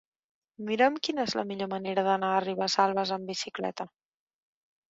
Mira'm 0.69 0.95
quina 1.07 1.25
és 1.29 1.35
la 1.39 1.43
millor 1.51 1.69
manera 1.75 2.05
d'anar 2.09 2.31
a 2.39 2.41
Ribesalbes 2.47 3.15
amb 3.19 3.33
bicicleta. 3.33 3.89